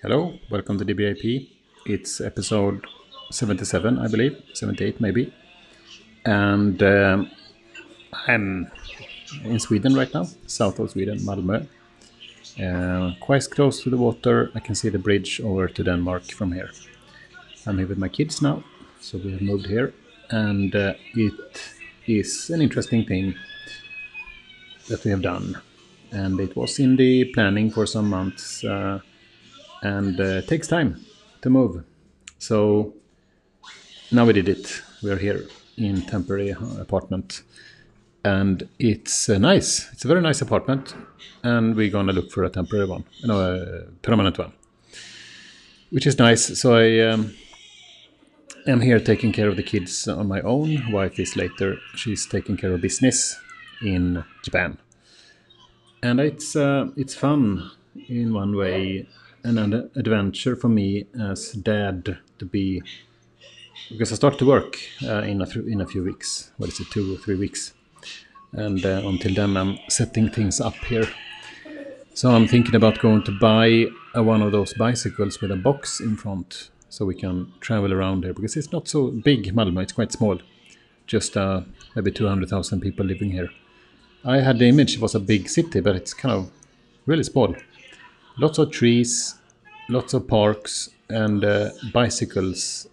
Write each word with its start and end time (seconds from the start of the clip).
Hello, 0.00 0.38
welcome 0.48 0.78
to 0.78 0.84
DBIP. 0.84 1.48
It's 1.84 2.20
episode 2.20 2.86
77, 3.32 3.98
I 3.98 4.06
believe, 4.06 4.40
78 4.54 5.00
maybe. 5.00 5.34
And 6.24 6.80
um, 6.84 7.28
I'm 8.28 8.70
in 9.42 9.58
Sweden 9.58 9.96
right 9.96 10.14
now, 10.14 10.28
south 10.46 10.78
of 10.78 10.92
Sweden, 10.92 11.18
Malmö. 11.18 11.66
Uh, 12.62 13.14
quite 13.18 13.50
close 13.50 13.82
to 13.82 13.90
the 13.90 13.96
water. 13.96 14.52
I 14.54 14.60
can 14.60 14.76
see 14.76 14.88
the 14.88 15.00
bridge 15.00 15.40
over 15.40 15.66
to 15.66 15.82
Denmark 15.82 16.30
from 16.30 16.52
here. 16.52 16.70
I'm 17.66 17.78
here 17.78 17.88
with 17.88 17.98
my 17.98 18.08
kids 18.08 18.40
now, 18.40 18.62
so 19.00 19.18
we 19.18 19.32
have 19.32 19.42
moved 19.42 19.66
here. 19.66 19.92
And 20.30 20.76
uh, 20.76 20.94
it 21.14 21.60
is 22.06 22.50
an 22.50 22.62
interesting 22.62 23.04
thing 23.04 23.34
that 24.88 25.02
we 25.02 25.10
have 25.10 25.22
done. 25.22 25.60
And 26.12 26.38
it 26.38 26.54
was 26.54 26.78
in 26.78 26.94
the 26.94 27.24
planning 27.34 27.72
for 27.72 27.84
some 27.84 28.08
months. 28.08 28.62
Uh, 28.62 29.00
and 29.82 30.20
uh, 30.20 30.42
takes 30.42 30.68
time 30.68 31.04
to 31.42 31.50
move. 31.50 31.84
So 32.38 32.94
now 34.10 34.24
we 34.24 34.32
did 34.32 34.48
it. 34.48 34.82
We 35.02 35.10
are 35.10 35.16
here 35.16 35.46
in 35.76 36.02
temporary 36.02 36.50
apartment, 36.80 37.42
and 38.24 38.68
it's 38.78 39.28
uh, 39.28 39.38
nice. 39.38 39.90
It's 39.92 40.04
a 40.04 40.08
very 40.08 40.20
nice 40.20 40.40
apartment, 40.40 40.94
and 41.42 41.76
we're 41.76 41.90
gonna 41.90 42.12
look 42.12 42.30
for 42.30 42.44
a 42.44 42.50
temporary 42.50 42.86
one, 42.86 43.04
no, 43.24 43.40
a 43.40 43.82
permanent 44.02 44.38
one, 44.38 44.52
which 45.90 46.06
is 46.06 46.18
nice. 46.18 46.58
So 46.60 46.76
I 46.76 47.00
um, 47.00 47.34
am 48.66 48.80
here 48.80 48.98
taking 48.98 49.32
care 49.32 49.48
of 49.48 49.56
the 49.56 49.62
kids 49.62 50.08
on 50.08 50.26
my 50.26 50.40
own. 50.40 50.90
Wife 50.90 51.20
is 51.20 51.36
later. 51.36 51.76
She's 51.94 52.26
taking 52.26 52.56
care 52.56 52.72
of 52.72 52.80
business 52.80 53.38
in 53.82 54.24
Japan, 54.42 54.78
and 56.02 56.20
it's 56.20 56.56
uh, 56.56 56.88
it's 56.96 57.14
fun 57.14 57.70
in 58.08 58.32
one 58.32 58.56
way 58.56 59.06
an 59.56 59.90
adventure 59.96 60.56
for 60.56 60.68
me 60.68 61.06
as 61.18 61.52
dad 61.52 62.18
to 62.38 62.44
be 62.44 62.82
because 63.88 64.12
I 64.12 64.16
start 64.16 64.38
to 64.40 64.46
work 64.46 64.76
uh, 65.02 65.22
in 65.22 65.40
a 65.40 65.48
in 65.60 65.80
a 65.80 65.86
few 65.86 66.02
weeks. 66.04 66.52
What 66.58 66.68
is 66.68 66.80
it, 66.80 66.90
two 66.90 67.14
or 67.14 67.18
three 67.18 67.36
weeks? 67.36 67.72
And 68.52 68.84
uh, 68.84 69.02
until 69.04 69.34
then, 69.34 69.56
I'm 69.56 69.78
setting 69.88 70.28
things 70.28 70.60
up 70.60 70.74
here. 70.84 71.08
So 72.14 72.30
I'm 72.30 72.48
thinking 72.48 72.74
about 72.74 72.98
going 72.98 73.22
to 73.24 73.38
buy 73.38 73.86
uh, 74.16 74.22
one 74.22 74.42
of 74.42 74.52
those 74.52 74.74
bicycles 74.74 75.40
with 75.40 75.52
a 75.52 75.56
box 75.56 76.00
in 76.00 76.16
front, 76.16 76.70
so 76.88 77.06
we 77.06 77.14
can 77.14 77.52
travel 77.60 77.94
around 77.94 78.24
here 78.24 78.34
because 78.34 78.56
it's 78.56 78.72
not 78.72 78.88
so 78.88 79.10
big. 79.10 79.54
Malmö, 79.54 79.82
it's 79.82 79.92
quite 79.92 80.12
small, 80.12 80.38
just 81.06 81.36
uh, 81.36 81.60
maybe 81.94 82.10
200,000 82.10 82.80
people 82.80 83.06
living 83.06 83.30
here. 83.30 83.50
I 84.24 84.40
had 84.40 84.58
the 84.58 84.68
image 84.68 84.96
it 84.96 85.00
was 85.00 85.14
a 85.14 85.20
big 85.20 85.48
city, 85.48 85.80
but 85.80 85.94
it's 85.94 86.12
kind 86.12 86.34
of 86.34 86.50
really 87.06 87.22
small 87.22 87.54
lots 88.38 88.58
of 88.58 88.70
trees, 88.70 89.34
lots 89.88 90.14
of 90.14 90.26
parks, 90.26 90.90
and 91.08 91.44
uh, 91.44 91.70
bicycles. 91.92 92.88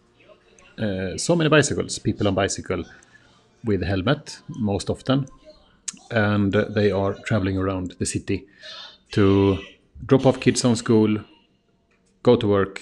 Uh, 0.78 1.18
so 1.18 1.36
many 1.36 1.50
bicycles, 1.50 2.00
people 2.00 2.28
on 2.28 2.36
bicycle 2.36 2.84
with 3.64 3.84
helmet 3.84 4.40
most 4.48 4.90
often, 4.90 5.28
and 6.12 6.54
they 6.54 6.92
are 6.92 7.14
traveling 7.26 7.58
around 7.58 7.96
the 8.00 8.06
city 8.06 8.46
to 9.12 9.60
drop 10.06 10.26
off 10.26 10.40
kids 10.40 10.66
on 10.66 10.76
school, 10.76 11.18
go 12.23 12.36
to 12.36 12.48
work, 12.48 12.82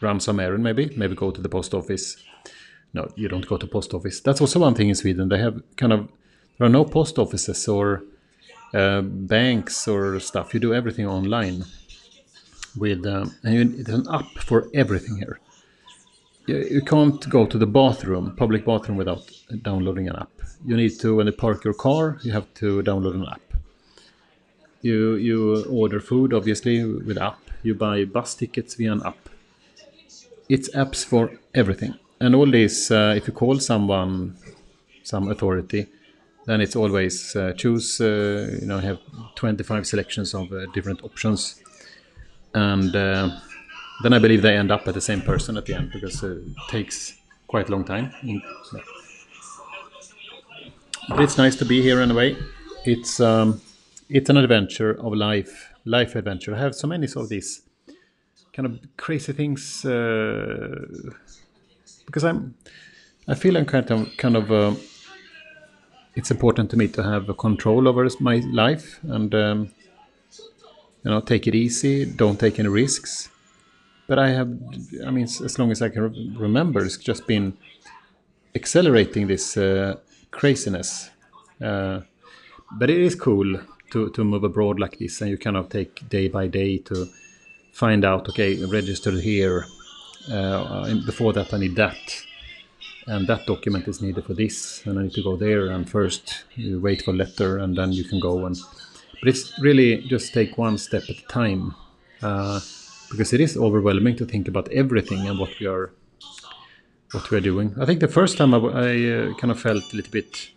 run 0.00 0.20
some 0.20 0.40
errand 0.40 0.64
maybe, 0.64 0.92
maybe 0.96 1.14
go 1.14 1.30
to 1.30 1.40
the 1.40 1.48
post 1.48 1.74
office. 1.74 2.16
No, 2.92 3.08
you 3.14 3.28
don't 3.28 3.46
go 3.46 3.56
to 3.56 3.66
post 3.66 3.94
office. 3.94 4.20
That's 4.20 4.40
also 4.40 4.58
one 4.58 4.74
thing 4.74 4.88
in 4.88 4.96
Sweden. 4.96 5.28
They 5.28 5.38
have 5.38 5.62
kind 5.76 5.92
of 5.92 6.08
there 6.58 6.66
are 6.66 6.70
no 6.70 6.84
post 6.84 7.18
offices 7.18 7.68
or 7.68 8.02
uh, 8.74 9.02
banks 9.02 9.86
or 9.86 10.18
stuff. 10.20 10.52
You 10.52 10.60
do 10.60 10.74
everything 10.74 11.06
online 11.06 11.64
with 12.76 13.06
um, 13.06 13.34
and 13.42 13.74
it's 13.74 13.88
an 13.88 14.06
app 14.12 14.30
for 14.38 14.68
everything 14.74 15.16
here. 15.16 15.40
You, 16.46 16.58
you, 16.58 16.82
can't 16.82 17.28
go 17.28 17.46
to 17.46 17.58
the 17.58 17.66
bathroom, 17.66 18.34
public 18.36 18.64
bathroom, 18.64 18.96
without 18.96 19.30
downloading 19.62 20.08
an 20.08 20.16
app. 20.16 20.30
You 20.66 20.76
need 20.76 20.98
to 21.00 21.16
when 21.16 21.26
you 21.26 21.32
park 21.32 21.64
your 21.64 21.74
car, 21.74 22.18
you 22.22 22.32
have 22.32 22.52
to 22.54 22.82
download 22.82 23.14
an 23.14 23.26
app. 23.26 23.42
You 24.82 25.14
you 25.14 25.64
order 25.66 26.00
food 26.00 26.32
obviously 26.32 26.84
with 26.84 27.18
app. 27.18 27.38
You 27.62 27.74
buy 27.74 28.04
bus 28.04 28.34
tickets 28.34 28.74
via 28.74 28.92
an 28.92 29.02
app. 29.04 29.28
It's 30.48 30.68
apps 30.70 31.04
for 31.04 31.30
everything, 31.54 31.94
and 32.20 32.34
all 32.34 32.50
this. 32.50 32.90
Uh, 32.90 33.14
if 33.16 33.26
you 33.28 33.32
call 33.32 33.60
someone, 33.60 34.36
some 35.02 35.30
authority, 35.30 35.86
then 36.46 36.60
it's 36.60 36.74
always 36.74 37.36
uh, 37.36 37.52
choose 37.52 38.00
uh, 38.00 38.58
you 38.60 38.66
know 38.66 38.78
have 38.78 38.98
25 39.36 39.86
selections 39.86 40.34
of 40.34 40.52
uh, 40.52 40.66
different 40.74 41.04
options 41.04 41.60
and 42.54 42.94
uh, 42.96 43.30
then 44.02 44.12
i 44.12 44.18
believe 44.18 44.42
they 44.42 44.56
end 44.56 44.70
up 44.70 44.86
at 44.88 44.94
the 44.94 45.00
same 45.00 45.20
person 45.20 45.56
at 45.56 45.66
the 45.66 45.74
end 45.74 45.90
because 45.92 46.22
it 46.22 46.38
takes 46.68 47.14
quite 47.50 47.68
a 47.68 47.72
long 47.72 47.84
time. 47.84 48.12
But 51.08 51.20
it's 51.20 51.36
nice 51.36 51.56
to 51.56 51.64
be 51.64 51.82
here 51.82 52.00
in 52.00 52.10
a 52.12 52.14
way. 52.14 52.36
It's 52.84 53.18
um, 53.18 53.60
it's 54.08 54.30
an 54.30 54.36
adventure 54.36 54.92
of 55.04 55.12
life 55.14 55.72
life 55.84 56.14
adventure. 56.14 56.54
I 56.54 56.58
have 56.58 56.74
so 56.74 56.86
many 56.86 57.06
sort 57.08 57.24
of 57.24 57.28
these 57.28 57.62
kind 58.52 58.66
of 58.66 58.78
crazy 58.96 59.32
things 59.32 59.84
uh, 59.84 60.74
because 62.04 62.24
i'm 62.24 62.54
i 63.28 63.34
feel 63.34 63.56
i'm 63.56 63.64
kind 63.64 63.88
of 63.92 64.08
kind 64.16 64.36
of 64.36 64.50
uh, 64.50 64.74
it's 66.16 66.30
important 66.32 66.68
to 66.70 66.76
me 66.76 66.88
to 66.88 67.02
have 67.02 67.36
control 67.38 67.88
over 67.88 68.08
my 68.20 68.36
life. 68.52 69.00
And 69.04 69.34
um, 69.34 69.70
you 71.02 71.10
know 71.10 71.20
take 71.20 71.46
it 71.46 71.54
easy 71.54 72.04
don't 72.04 72.38
take 72.38 72.58
any 72.58 72.68
risks. 72.68 73.28
But 74.06 74.18
i 74.18 74.30
have 74.30 74.50
i 75.06 75.10
mean 75.10 75.24
as 75.24 75.58
long 75.58 75.70
as 75.70 75.82
i 75.82 75.88
can 75.88 76.02
re 76.02 76.32
remember 76.36 76.84
it's 76.84 76.96
just 76.96 77.26
been 77.26 77.56
accelerating 78.54 79.28
this 79.28 79.56
uh, 79.56 79.96
craziness. 80.30 81.10
Uh, 81.62 82.00
but 82.78 82.90
it 82.90 82.98
is 82.98 83.14
cool 83.14 83.60
to, 83.90 84.10
to 84.10 84.24
move 84.24 84.44
abroad 84.44 84.80
like 84.80 84.98
this 84.98 85.20
and 85.20 85.30
you 85.30 85.38
kind 85.38 85.56
of 85.56 85.68
take 85.68 86.08
day 86.08 86.28
by 86.28 86.46
day 86.46 86.78
to 86.78 87.06
find 87.72 88.04
out 88.04 88.28
okay 88.28 88.64
registered 88.64 89.20
here 89.20 89.66
uh, 90.32 90.94
before 91.06 91.32
that 91.32 91.52
i 91.54 91.58
need 91.58 91.76
that 91.76 91.96
and 93.06 93.26
that 93.26 93.46
document 93.46 93.88
is 93.88 94.00
needed 94.00 94.24
for 94.24 94.34
this 94.34 94.84
and 94.86 94.98
I 94.98 95.02
need 95.02 95.14
to 95.14 95.22
go 95.22 95.36
there 95.36 95.68
and 95.70 95.88
first 95.88 96.44
you 96.54 96.80
wait 96.80 97.02
for 97.02 97.12
letter 97.12 97.58
and 97.58 97.76
then 97.76 97.92
you 97.92 98.04
can 98.04 98.20
go 98.20 98.46
and 98.46 98.56
but 99.20 99.28
it's 99.28 99.52
really 99.60 100.02
just 100.08 100.32
take 100.32 100.58
one 100.58 100.78
step 100.78 101.02
at 101.08 101.16
a 101.18 101.26
time 101.26 101.74
uh, 102.22 102.60
because 103.10 103.32
it 103.32 103.40
is 103.40 103.56
overwhelming 103.56 104.16
to 104.16 104.24
think 104.24 104.48
about 104.48 104.68
everything 104.72 105.26
and 105.28 105.38
what 105.38 105.50
we 105.60 105.66
are 105.66 105.92
what 107.12 107.28
we 107.30 107.36
are 107.38 107.40
doing. 107.40 107.74
I 107.80 107.86
think 107.86 107.98
the 108.00 108.08
first 108.08 108.38
time 108.38 108.54
I, 108.54 108.58
I 108.58 109.10
uh, 109.10 109.34
kind 109.34 109.50
of 109.50 109.60
felt 109.60 109.92
a 109.92 109.96
little 109.96 110.12
bit 110.12 110.50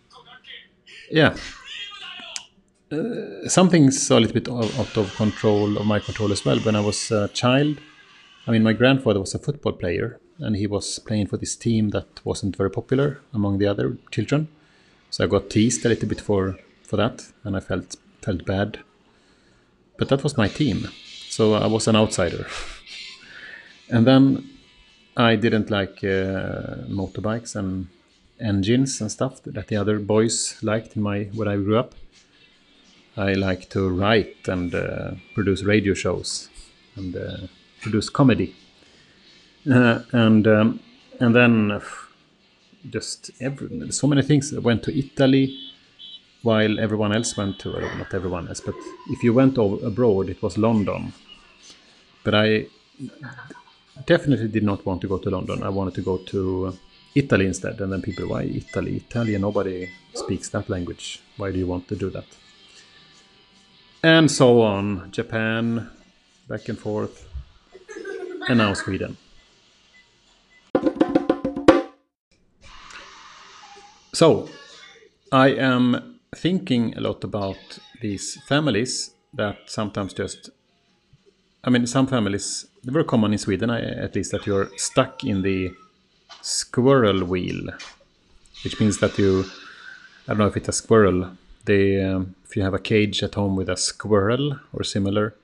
yeah 1.10 1.36
uh, 2.92 3.48
something's 3.48 4.10
a 4.10 4.20
little 4.20 4.32
bit 4.32 4.48
out 4.48 4.96
of 4.96 5.14
control 5.16 5.76
of 5.78 5.86
my 5.86 5.98
control 5.98 6.32
as 6.32 6.44
well 6.44 6.58
when 6.60 6.76
I 6.76 6.80
was 6.80 7.10
a 7.10 7.28
child. 7.28 7.78
I 8.46 8.50
mean 8.52 8.62
my 8.62 8.72
grandfather 8.72 9.20
was 9.20 9.34
a 9.34 9.38
football 9.38 9.72
player 9.72 10.20
and 10.38 10.56
he 10.56 10.66
was 10.66 10.98
playing 10.98 11.26
for 11.26 11.36
this 11.36 11.56
team 11.56 11.90
that 11.90 12.24
wasn't 12.24 12.56
very 12.56 12.70
popular 12.70 13.20
among 13.32 13.58
the 13.58 13.66
other 13.66 13.96
children. 14.10 14.48
So 15.10 15.24
I 15.24 15.26
got 15.28 15.50
teased 15.50 15.84
a 15.86 15.88
little 15.88 16.08
bit 16.08 16.20
for 16.20 16.58
for 16.82 16.96
that, 16.96 17.26
and 17.44 17.56
I 17.56 17.60
felt 17.60 17.96
felt 18.24 18.44
bad. 18.44 18.78
But 19.98 20.08
that 20.08 20.22
was 20.24 20.36
my 20.36 20.48
team, 20.48 20.88
so 21.28 21.54
I 21.54 21.66
was 21.66 21.86
an 21.86 21.96
outsider. 21.96 22.46
and 23.90 24.06
then 24.06 24.50
I 25.16 25.36
didn't 25.36 25.70
like 25.70 26.02
uh, 26.02 26.86
motorbikes 26.88 27.54
and 27.54 27.88
engines 28.40 29.00
and 29.00 29.10
stuff 29.10 29.42
that 29.44 29.68
the 29.68 29.76
other 29.76 29.98
boys 30.00 30.56
liked 30.62 30.96
in 30.96 31.02
my 31.02 31.24
where 31.34 31.48
I 31.48 31.56
grew 31.56 31.78
up. 31.78 31.94
I 33.16 33.34
like 33.34 33.68
to 33.70 33.88
write 33.88 34.48
and 34.48 34.74
uh, 34.74 35.12
produce 35.34 35.62
radio 35.62 35.94
shows 35.94 36.48
and 36.96 37.14
uh, 37.16 37.36
produce 37.80 38.08
comedy 38.10 38.56
uh, 39.70 40.00
and 40.12 40.46
um, 40.46 40.80
and 41.20 41.34
then 41.34 41.70
uh, 41.70 41.80
just 42.90 43.30
every, 43.40 43.90
so 43.92 44.06
many 44.06 44.22
things. 44.22 44.52
I 44.52 44.58
went 44.58 44.82
to 44.84 44.98
Italy 44.98 45.56
while 46.44 46.78
everyone 46.78 47.12
else 47.16 47.36
went 47.38 47.58
to, 47.58 47.72
well, 47.72 47.96
not 47.96 48.12
everyone 48.12 48.46
else, 48.48 48.60
but 48.60 48.74
if 49.08 49.22
you 49.24 49.32
went 49.32 49.56
over, 49.58 49.84
abroad, 49.86 50.28
it 50.28 50.42
was 50.42 50.58
London. 50.58 51.12
But 52.22 52.34
I 52.34 52.66
definitely 54.06 54.48
did 54.48 54.62
not 54.62 54.84
want 54.84 55.00
to 55.00 55.08
go 55.08 55.18
to 55.18 55.30
London. 55.30 55.62
I 55.62 55.70
wanted 55.70 55.94
to 55.94 56.02
go 56.02 56.18
to 56.18 56.78
Italy 57.14 57.46
instead. 57.46 57.80
And 57.80 57.90
then 57.90 58.02
people, 58.02 58.28
why 58.28 58.42
Italy? 58.42 58.96
Italian, 58.96 59.40
nobody 59.40 59.88
speaks 60.12 60.50
that 60.50 60.68
language. 60.68 61.22
Why 61.38 61.50
do 61.50 61.58
you 61.58 61.66
want 61.66 61.88
to 61.88 61.96
do 61.96 62.10
that? 62.10 62.26
And 64.02 64.30
so 64.30 64.60
on. 64.60 65.10
Japan, 65.12 65.90
back 66.46 66.68
and 66.68 66.78
forth. 66.78 67.26
And 68.48 68.58
now 68.58 68.74
Sweden. 68.74 69.16
So, 74.12 74.48
I 75.32 75.48
am 75.48 76.13
thinking 76.34 76.96
a 76.96 77.00
lot 77.00 77.24
about 77.24 77.78
these 78.00 78.38
families 78.48 79.14
that 79.32 79.58
sometimes 79.66 80.12
just 80.12 80.50
I 81.66 81.70
mean, 81.70 81.86
some 81.86 82.06
families, 82.06 82.66
very 82.84 83.04
common 83.04 83.32
in 83.32 83.38
Sweden 83.38 83.70
at 83.70 84.14
least, 84.14 84.32
that 84.32 84.46
you're 84.46 84.68
stuck 84.76 85.24
in 85.24 85.40
the 85.40 85.72
squirrel 86.42 87.24
wheel, 87.24 87.70
which 88.62 88.78
means 88.78 88.98
that 88.98 89.18
you, 89.18 89.46
I 90.28 90.32
don't 90.32 90.38
know 90.38 90.46
if 90.46 90.58
it's 90.58 90.68
a 90.68 90.72
squirrel, 90.72 91.30
they, 91.64 92.04
um, 92.04 92.34
if 92.44 92.54
you 92.54 92.62
have 92.62 92.74
a 92.74 92.78
cage 92.78 93.22
at 93.22 93.36
home 93.36 93.56
with 93.56 93.70
a 93.70 93.78
squirrel 93.78 94.60
or 94.74 94.84
similar 94.84 95.34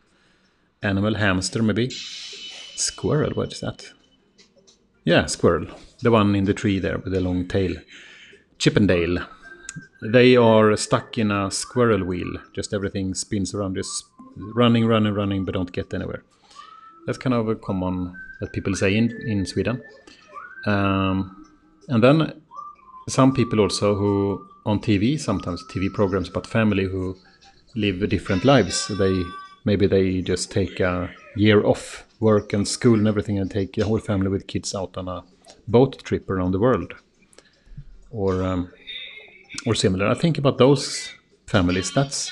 animal, 0.82 1.14
hamster 1.14 1.62
maybe. 1.62 1.88
Squirrel, 1.88 3.30
what 3.30 3.54
is 3.54 3.60
that? 3.60 3.90
Yeah, 5.04 5.24
squirrel. 5.24 5.68
The 6.02 6.10
one 6.10 6.34
in 6.34 6.44
the 6.44 6.52
tree 6.52 6.78
there 6.78 6.98
with 6.98 7.14
the 7.14 7.20
long 7.20 7.48
tail. 7.48 7.76
Chippendale. 8.58 9.26
They 10.02 10.36
are 10.36 10.76
stuck 10.76 11.18
in 11.18 11.30
a 11.30 11.50
squirrel 11.50 12.04
wheel. 12.04 12.32
Just 12.54 12.72
everything 12.72 13.14
spins 13.14 13.54
around, 13.54 13.76
just 13.76 14.06
running, 14.36 14.86
running, 14.86 15.14
running, 15.14 15.44
but 15.44 15.54
don't 15.54 15.70
get 15.72 15.92
anywhere. 15.92 16.22
That's 17.06 17.18
kind 17.18 17.34
of 17.34 17.48
a 17.48 17.54
common 17.54 18.16
that 18.40 18.52
people 18.52 18.74
say 18.74 18.96
in, 18.96 19.10
in 19.26 19.44
Sweden. 19.44 19.82
Um, 20.66 21.46
and 21.88 22.02
then 22.02 22.42
some 23.08 23.34
people 23.34 23.60
also 23.60 23.94
who 23.94 24.46
on 24.64 24.80
TV, 24.80 25.18
sometimes 25.18 25.62
TV 25.70 25.92
programs 25.92 26.28
about 26.28 26.46
family 26.46 26.84
who 26.84 27.16
live 27.74 28.08
different 28.08 28.44
lives. 28.44 28.88
They 28.98 29.22
maybe 29.64 29.86
they 29.86 30.22
just 30.22 30.50
take 30.50 30.80
a 30.80 31.10
year 31.36 31.64
off 31.64 32.06
work 32.20 32.52
and 32.52 32.66
school 32.66 32.94
and 32.94 33.08
everything 33.08 33.38
and 33.38 33.50
take 33.50 33.74
the 33.74 33.84
whole 33.84 33.98
family 33.98 34.28
with 34.28 34.46
kids 34.46 34.74
out 34.74 34.96
on 34.96 35.08
a 35.08 35.24
boat 35.68 36.02
trip 36.04 36.28
around 36.28 36.52
the 36.52 36.58
world 36.58 36.94
or 38.10 38.42
um, 38.42 38.72
or 39.66 39.74
similar. 39.74 40.08
I 40.08 40.14
think 40.14 40.38
about 40.38 40.58
those 40.58 41.10
families. 41.46 41.92
That's 41.92 42.30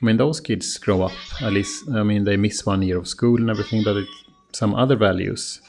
I 0.00 0.06
mean 0.06 0.16
those 0.16 0.40
kids 0.40 0.78
grow 0.78 1.02
up 1.02 1.12
at 1.40 1.52
least. 1.52 1.88
I 1.90 2.02
mean 2.02 2.24
they 2.24 2.36
miss 2.36 2.64
one 2.64 2.82
year 2.82 2.98
of 2.98 3.08
school 3.08 3.36
and 3.36 3.50
everything, 3.50 3.84
but 3.84 3.96
it's 3.96 4.10
some 4.52 4.74
other 4.74 4.96
values. 4.96 5.60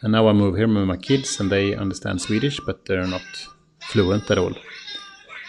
And 0.00 0.12
now 0.12 0.28
I 0.28 0.32
move 0.32 0.56
here 0.56 0.68
with 0.68 0.86
my 0.86 0.96
kids 0.96 1.40
and 1.40 1.50
they 1.50 1.74
understand 1.74 2.20
Swedish, 2.20 2.60
but 2.60 2.84
they're 2.86 3.06
not 3.06 3.26
fluent 3.80 4.30
at 4.30 4.38
all. 4.38 4.54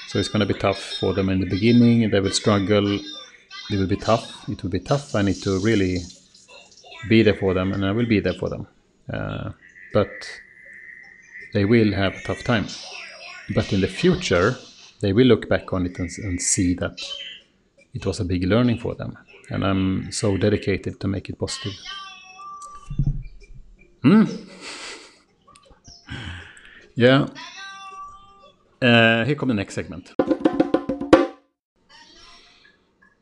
So 0.07 0.17
it's 0.17 0.27
going 0.27 0.39
to 0.39 0.51
be 0.51 0.59
tough 0.59 0.81
for 1.00 1.13
them 1.13 1.29
in 1.29 1.39
the 1.39 1.45
beginning. 1.45 2.09
They 2.09 2.19
will 2.19 2.31
struggle. 2.31 2.95
It 2.95 3.77
will 3.77 3.85
be 3.85 3.95
tough. 3.95 4.50
It 4.50 4.63
will 4.63 4.71
be 4.71 4.79
tough. 4.79 5.13
I 5.13 5.21
need 5.21 5.39
to 5.44 5.59
really 5.59 6.00
be 7.07 7.21
there 7.21 7.35
for 7.35 7.53
them, 7.53 7.71
and 7.73 7.85
I 7.85 7.91
will 7.91 8.07
be 8.07 8.19
there 8.19 8.33
for 8.33 8.50
them. 8.50 8.67
Uh, 9.12 9.51
but 9.94 10.09
they 11.53 11.65
will 11.65 11.94
have 11.94 12.15
a 12.15 12.21
tough 12.21 12.44
time. 12.44 12.65
But 13.54 13.74
in 13.74 13.81
the 13.81 13.88
future, 13.88 14.56
they 15.01 15.13
will 15.13 15.28
look 15.28 15.50
back 15.50 15.74
on 15.74 15.86
it 15.86 15.98
and, 16.00 16.10
and 16.24 16.42
see 16.42 16.74
that 16.75 17.00
it 17.94 18.06
was 18.06 18.19
a 18.19 18.25
big 18.25 18.44
learning 18.44 18.80
for 18.80 18.96
them. 18.96 19.18
And 19.50 19.66
I'm 19.66 20.12
so 20.12 20.38
dedicated 20.38 21.00
to 21.00 21.07
make 21.07 21.30
it 21.30 21.40
positive. 21.40 21.74
Hmm. 24.04 24.25
Yeah. 26.96 27.28
Uh, 28.81 29.24
here 29.24 29.36
come 29.36 29.48
the 29.48 29.54
next 29.54 29.74
segment. 29.74 30.13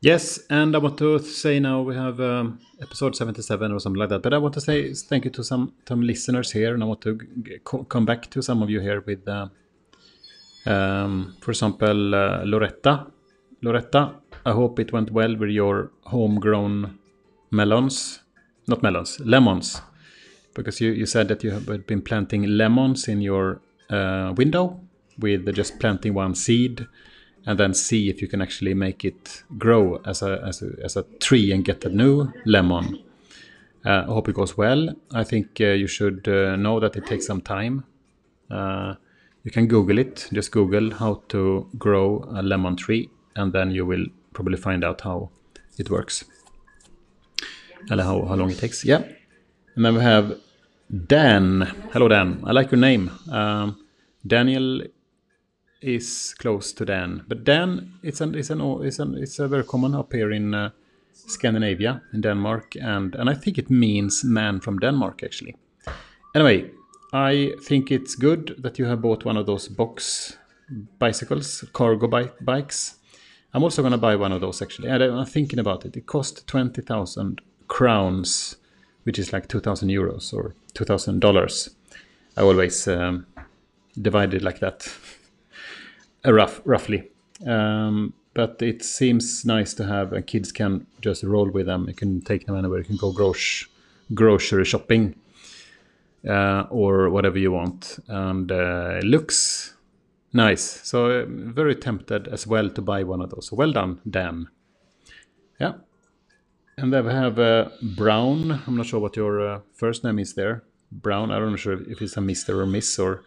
Yes, 0.01 0.39
and 0.49 0.75
I 0.75 0.79
want 0.79 0.97
to 0.97 1.19
say 1.19 1.59
now 1.59 1.81
we 1.81 1.93
have 1.93 2.19
um, 2.19 2.59
episode 2.81 3.15
77 3.15 3.71
or 3.71 3.79
something 3.79 3.99
like 3.99 4.09
that. 4.09 4.23
But 4.23 4.33
I 4.33 4.39
want 4.39 4.55
to 4.55 4.61
say 4.61 4.93
thank 4.93 5.25
you 5.25 5.31
to 5.31 5.43
some, 5.43 5.73
some 5.87 6.01
listeners 6.01 6.51
here, 6.51 6.73
and 6.73 6.81
I 6.81 6.87
want 6.87 7.01
to 7.01 7.19
come 7.89 8.05
back 8.05 8.29
to 8.31 8.41
some 8.41 8.63
of 8.63 8.69
you 8.69 8.79
here 8.79 9.01
with, 9.01 9.27
uh, 9.27 9.49
um, 10.67 11.35
for 11.41 11.51
example, 11.51 12.15
uh, 12.15 12.43
Loretta. 12.45 13.07
Loretta, 13.61 14.15
I 14.45 14.51
hope 14.51 14.79
it 14.79 14.91
went 14.91 15.11
well 15.11 15.35
with 15.35 15.49
your 15.49 15.91
homegrown 16.03 16.99
melons. 17.51 18.19
Not 18.67 18.83
melons, 18.83 19.19
lemons. 19.21 19.81
Because 20.53 20.81
you, 20.81 20.91
you 20.91 21.05
said 21.05 21.27
that 21.29 21.43
you 21.43 21.51
have 21.51 21.87
been 21.87 22.01
planting 22.01 22.43
lemons 22.43 23.07
in 23.07 23.21
your 23.21 23.61
uh, 23.89 24.33
window 24.35 24.79
with 25.19 25.53
just 25.55 25.79
planting 25.79 26.13
one 26.13 26.35
seed 26.35 26.85
and 27.45 27.57
then 27.57 27.73
see 27.73 28.09
if 28.09 28.21
you 28.21 28.27
can 28.27 28.41
actually 28.41 28.73
make 28.73 29.05
it 29.05 29.43
grow 29.57 30.01
as 30.05 30.21
a, 30.21 30.43
as 30.45 30.61
a, 30.61 30.71
as 30.83 30.97
a 30.97 31.03
tree 31.19 31.51
and 31.51 31.63
get 31.63 31.85
a 31.85 31.89
new 31.89 32.31
lemon. 32.45 32.99
Uh, 33.85 34.03
I 34.07 34.11
hope 34.11 34.27
it 34.27 34.35
goes 34.35 34.57
well. 34.57 34.89
I 35.13 35.23
think 35.23 35.61
uh, 35.61 35.67
you 35.67 35.87
should 35.87 36.27
uh, 36.27 36.57
know 36.57 36.79
that 36.81 36.97
it 36.97 37.05
takes 37.05 37.25
some 37.25 37.41
time. 37.41 37.85
You 39.47 39.51
can 39.51 39.67
Google 39.67 39.97
it. 39.97 40.27
Just 40.33 40.51
Google 40.51 40.93
how 40.93 41.23
to 41.29 41.69
grow 41.77 42.25
a 42.35 42.41
lemon 42.41 42.75
tree, 42.75 43.09
and 43.37 43.53
then 43.53 43.71
you 43.71 43.85
will 43.85 44.05
probably 44.33 44.57
find 44.57 44.83
out 44.83 44.99
how 44.99 45.29
it 45.77 45.89
works. 45.89 46.25
And 47.89 48.01
how, 48.01 48.25
how 48.25 48.35
long 48.35 48.51
it 48.51 48.59
takes. 48.59 48.83
Yeah. 48.83 49.03
And 49.77 49.85
then 49.85 49.95
we 49.95 50.01
have 50.01 50.37
Dan. 51.07 51.61
Hello, 51.93 52.09
Dan. 52.09 52.43
I 52.45 52.51
like 52.51 52.71
your 52.71 52.81
name. 52.81 53.09
Um, 53.31 53.79
Daniel 54.27 54.81
is 55.81 56.35
close 56.39 56.73
to 56.73 56.83
Dan, 56.83 57.23
but 57.29 57.45
Dan 57.45 57.93
it's 58.03 58.19
an 58.19 58.35
it's 58.35 58.49
an 58.49 58.59
it's 58.83 58.99
an 58.99 59.15
it's 59.15 59.39
a 59.39 59.47
very 59.47 59.63
common 59.63 59.95
up 59.95 60.11
here 60.11 60.33
in 60.33 60.53
uh, 60.53 60.71
Scandinavia 61.13 62.01
in 62.13 62.19
Denmark, 62.19 62.75
and 62.81 63.15
and 63.15 63.29
I 63.29 63.33
think 63.33 63.57
it 63.57 63.69
means 63.69 64.25
man 64.25 64.59
from 64.59 64.79
Denmark 64.79 65.23
actually. 65.23 65.55
Anyway, 66.35 66.69
I 67.13 67.53
think 67.61 67.91
it's 67.91 68.15
good 68.15 68.55
that 68.59 68.77
you 68.77 68.85
have 68.85 69.01
bought 69.01 69.23
one 69.23 69.37
of 69.37 69.45
those 69.45 69.67
box 69.67 70.37
bicycles, 70.99 71.63
cargo 71.73 72.07
bi 72.07 72.31
bikes. 72.41 72.95
I'm 73.53 73.63
also 73.63 73.81
gonna 73.81 73.97
buy 73.97 74.15
one 74.15 74.31
of 74.31 74.41
those 74.41 74.61
actually. 74.61 74.89
And 74.89 75.01
I'm 75.01 75.25
thinking 75.25 75.59
about 75.59 75.85
it. 75.85 75.95
It 75.95 76.05
cost 76.05 76.45
twenty 76.47 76.81
thousand 76.81 77.41
crowns, 77.67 78.57
which 79.03 79.17
is 79.17 79.31
like 79.31 79.47
two 79.47 79.61
thousand 79.61 79.89
euros 79.89 80.33
or 80.33 80.53
two 80.73 80.83
thousand 80.83 81.21
dollars. 81.21 81.69
I 82.35 82.41
always 82.41 82.87
um, 82.87 83.25
divide 83.99 84.33
it 84.33 84.41
like 84.41 84.59
that. 84.59 84.91
rough, 86.25 86.61
roughly. 86.65 87.09
Um, 87.45 88.13
but 88.33 88.61
it 88.61 88.83
seems 88.83 89.45
nice 89.45 89.73
to 89.75 89.85
have, 89.85 90.13
and 90.13 90.27
kids 90.27 90.51
can 90.51 90.85
just 91.01 91.23
roll 91.23 91.49
with 91.49 91.65
them. 91.65 91.87
You 91.87 91.95
can 91.95 92.21
take 92.21 92.45
them 92.45 92.55
anywhere. 92.55 92.79
You 92.79 92.85
can 92.85 92.97
go 92.97 93.11
grocery 94.13 94.65
shopping 94.65 95.15
or 96.69 97.09
whatever 97.09 97.39
you 97.39 97.51
want, 97.51 97.99
and 98.07 98.51
uh, 98.51 98.99
looks 99.03 99.75
nice. 100.33 100.81
So 100.83 101.21
I'm 101.21 101.53
very 101.53 101.75
tempted 101.75 102.27
as 102.27 102.45
well 102.45 102.69
to 102.69 102.81
buy 102.81 103.03
one 103.03 103.21
of 103.21 103.29
those. 103.29 103.51
Well 103.51 103.71
done, 103.71 104.01
Dan. 104.09 104.49
Yeah. 105.59 105.73
And 106.77 106.93
then 106.93 107.05
we 107.05 107.11
have 107.11 107.39
uh, 107.39 107.69
Brown. 107.95 108.61
I'm 108.67 108.77
not 108.77 108.85
sure 108.85 108.99
what 108.99 109.15
your 109.15 109.41
uh, 109.41 109.59
first 109.73 110.03
name 110.03 110.19
is 110.19 110.33
there. 110.33 110.63
Brown. 110.91 111.31
I 111.31 111.39
don't 111.39 111.57
sure 111.57 111.73
if 111.73 112.01
it's 112.01 112.17
a 112.17 112.21
Mister 112.21 112.61
or 112.61 112.65
Miss 112.65 112.99
or 112.99 113.23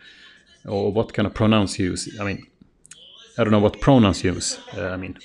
or 0.64 0.92
what 0.92 1.12
kind 1.12 1.26
of 1.26 1.34
pronouns 1.34 1.78
you 1.78 1.90
use. 1.90 2.18
I 2.20 2.24
mean, 2.24 2.46
I 3.36 3.44
don't 3.44 3.50
know 3.50 3.58
what 3.58 3.80
pronouns 3.80 4.22
you 4.22 4.34
use. 4.34 4.60
Uh, 4.76 4.88
I 4.88 4.96
mean, 4.96 5.18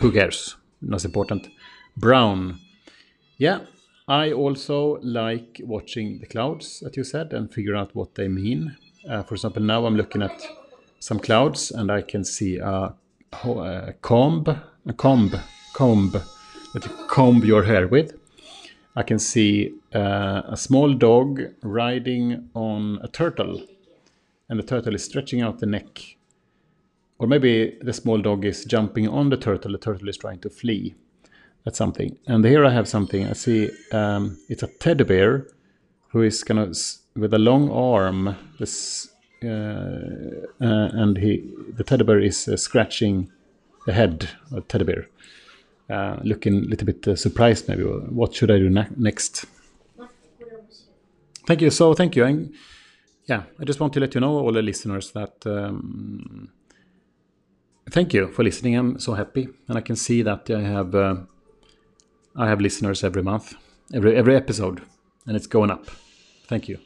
who 0.00 0.10
cares? 0.10 0.56
Not 0.80 1.04
important. 1.04 1.48
Brown. 1.96 2.58
Yeah, 3.38 3.60
I 4.10 4.32
also 4.32 4.98
like 5.02 5.60
watching 5.64 6.18
the 6.18 6.26
clouds, 6.26 6.82
as 6.84 6.96
you 6.96 7.04
said, 7.04 7.32
and 7.32 7.54
figure 7.54 7.76
out 7.76 7.94
what 7.94 8.16
they 8.16 8.26
mean. 8.26 8.76
Uh, 9.08 9.22
for 9.22 9.36
example, 9.36 9.62
now 9.62 9.86
I'm 9.86 9.94
looking 9.96 10.20
at 10.20 10.42
some 10.98 11.20
clouds 11.20 11.70
and 11.70 11.92
I 11.92 12.02
can 12.02 12.24
see 12.24 12.58
a, 12.58 12.92
a 13.44 13.94
comb, 14.02 14.44
a 14.84 14.92
comb, 14.92 15.30
comb 15.74 16.10
that 16.74 16.84
you 16.84 16.90
comb 17.06 17.44
your 17.44 17.62
hair 17.62 17.86
with. 17.86 18.18
I 18.96 19.04
can 19.04 19.20
see 19.20 19.74
uh, 19.94 20.42
a 20.44 20.56
small 20.56 20.92
dog 20.92 21.42
riding 21.62 22.50
on 22.52 22.98
a 23.02 23.06
turtle, 23.06 23.64
and 24.48 24.58
the 24.58 24.64
turtle 24.64 24.96
is 24.96 25.04
stretching 25.04 25.40
out 25.40 25.60
the 25.60 25.66
neck 25.66 26.16
or 27.20 27.26
maybe 27.26 27.76
the 27.82 27.92
small 27.92 28.18
dog 28.18 28.46
is 28.46 28.64
jumping 28.64 29.06
on 29.06 29.28
the 29.28 29.36
turtle, 29.36 29.72
the 29.72 29.78
turtle 29.78 30.08
is 30.08 30.16
trying 30.16 30.40
to 30.40 30.48
flee. 30.48 30.94
That's 31.64 31.78
something. 31.78 32.16
And 32.26 32.44
here 32.44 32.64
I 32.64 32.70
have 32.70 32.88
something. 32.88 33.26
I 33.26 33.34
see 33.34 33.70
um, 33.92 34.38
it's 34.48 34.62
a 34.62 34.66
teddy 34.66 35.04
bear 35.04 35.46
who 36.08 36.22
is 36.22 36.42
kind 36.42 36.60
of 36.60 36.76
with 37.14 37.34
a 37.34 37.38
long 37.38 37.70
arm. 37.70 38.36
This, 38.58 39.08
uh, 39.44 39.46
uh, 39.46 40.88
and 41.02 41.16
he, 41.18 41.52
the 41.76 41.84
teddy 41.84 42.04
bear 42.04 42.18
is 42.18 42.48
uh, 42.48 42.56
scratching 42.56 43.30
the 43.86 43.92
head 43.92 44.30
of 44.52 44.68
teddy 44.68 44.84
bear, 44.84 45.08
uh, 45.90 46.18
looking 46.22 46.54
a 46.54 46.66
little 46.66 46.86
bit 46.86 47.06
uh, 47.06 47.16
surprised. 47.16 47.68
Maybe 47.68 47.82
what 47.82 48.34
should 48.34 48.50
I 48.50 48.58
do 48.58 48.70
next? 48.96 49.44
Thank 51.46 51.60
you. 51.60 51.70
So 51.70 51.94
thank 51.94 52.16
you. 52.16 52.24
And 52.24 52.54
yeah, 53.26 53.42
I 53.58 53.64
just 53.64 53.80
want 53.80 53.92
to 53.94 54.00
let 54.00 54.14
you 54.14 54.20
know, 54.20 54.38
all 54.38 54.52
the 54.52 54.62
listeners, 54.62 55.12
that. 55.12 55.46
Um, 55.46 56.52
Thank 57.90 58.14
you 58.14 58.28
for 58.28 58.44
listening. 58.44 58.76
I'm 58.76 59.00
so 59.00 59.14
happy, 59.14 59.48
and 59.66 59.76
I 59.76 59.80
can 59.80 59.96
see 59.96 60.22
that 60.22 60.48
I 60.48 60.60
have 60.60 60.94
uh, 60.94 61.16
I 62.40 62.48
have 62.48 62.60
listeners 62.62 63.04
every 63.04 63.22
month, 63.22 63.54
every 63.92 64.16
every 64.16 64.34
episode, 64.34 64.80
and 65.26 65.36
it's 65.36 65.46
going 65.46 65.70
up. 65.70 65.86
Thank 66.48 66.68
you. 66.68 66.80